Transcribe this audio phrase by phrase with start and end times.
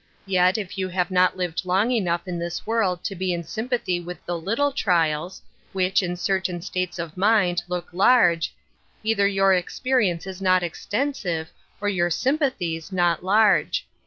[0.25, 3.99] Yet, if you have not lived long enough in this world to be in sympathy
[3.99, 5.43] with the little trials,
[5.73, 8.51] which, in cer tain states of mind, look large,
[9.03, 13.85] either your expe rience is not extensive or your sympathies not large.